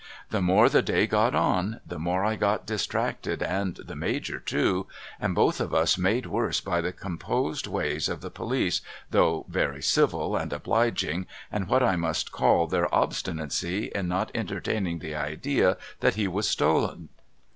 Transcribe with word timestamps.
The 0.31 0.41
more 0.41 0.67
the 0.67 0.81
day 0.81 1.05
got 1.05 1.35
on, 1.35 1.79
the 1.85 1.99
more 1.99 2.25
I 2.25 2.35
got 2.35 2.65
distracted 2.65 3.43
and 3.43 3.75
the 3.75 3.95
Major 3.95 4.39
too 4.39 4.87
and 5.19 5.35
both 5.35 5.61
of 5.61 5.75
us 5.75 5.95
made 5.95 6.25
worse 6.25 6.59
by 6.59 6.81
the 6.81 6.91
composed 6.91 7.67
ways 7.67 8.09
of 8.09 8.21
the 8.21 8.31
police 8.31 8.81
though 9.11 9.45
very 9.47 9.83
civil 9.83 10.35
and 10.35 10.51
obliging 10.51 11.27
and 11.51 11.67
what 11.67 11.83
I 11.83 11.97
must 11.97 12.31
call 12.31 12.65
their 12.65 12.91
obstinacy 12.91 13.91
in 13.93 14.07
not 14.07 14.31
entertaining 14.33 14.97
the 14.97 15.13
idea 15.13 15.77
that 15.99 16.15
he 16.15 16.27
was 16.27 16.49
stolen. 16.49 17.09